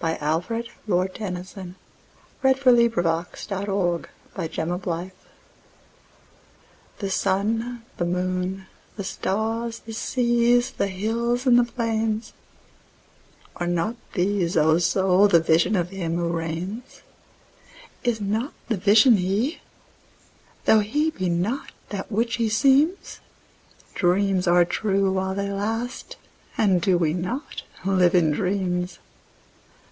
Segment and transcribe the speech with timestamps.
[0.00, 0.62] 1917.
[0.62, 1.74] Alfred, Lord Tennyson
[2.44, 4.36] (1809–1892) 93.
[4.36, 5.10] The Higher Pantheism
[6.98, 14.54] THE SUN, the moon, the stars, the seas, the hills and the plains—Are not these,
[14.56, 17.00] O Soul, the Vision of Him who reigns?
[18.04, 19.58] Is not the Vision He?
[20.66, 23.20] tho' He be not that which He seems?
[23.94, 26.16] Dreams are true while they last,
[26.58, 28.98] and do we not live in dreams?